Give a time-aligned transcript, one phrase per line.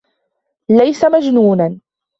[0.69, 1.77] ليس مجنونا.